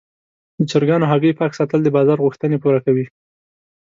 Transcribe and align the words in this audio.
د 0.57 0.61
چرګانو 0.71 1.09
هګۍ 1.11 1.31
پاک 1.39 1.51
ساتل 1.59 1.79
د 1.83 1.87
بازار 1.97 2.17
غوښتنې 2.25 2.57
پوره 2.63 2.79
کوي. 2.85 3.05